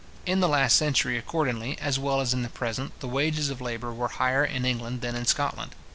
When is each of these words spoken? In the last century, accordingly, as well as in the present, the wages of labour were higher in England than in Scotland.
In 0.25 0.39
the 0.39 0.47
last 0.47 0.77
century, 0.77 1.15
accordingly, 1.15 1.77
as 1.79 1.99
well 1.99 2.21
as 2.21 2.33
in 2.33 2.41
the 2.41 2.49
present, 2.49 2.99
the 3.01 3.07
wages 3.07 3.51
of 3.51 3.61
labour 3.61 3.93
were 3.93 4.07
higher 4.07 4.43
in 4.43 4.65
England 4.65 5.01
than 5.01 5.15
in 5.15 5.27
Scotland. 5.27 5.75